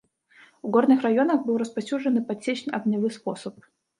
[0.67, 3.55] У горных раёнах быў распаўсюджаны падсечна-агнявы спосаб.